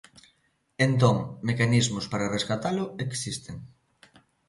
[0.87, 1.15] Entón,
[1.47, 3.55] mecanismos para rescatalo existen.